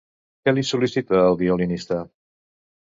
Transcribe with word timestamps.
Què 0.45 0.53
li 0.53 0.63
sol·licita 0.69 1.21
el 1.27 1.39
violinista? 1.43 2.03